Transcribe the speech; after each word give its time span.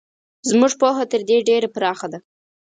زموږ 0.49 0.71
پوهه 0.81 1.03
تر 1.11 1.21
دې 1.29 1.37
ډېره 1.49 1.67
پراخه 1.75 2.07
ده. 2.13 2.19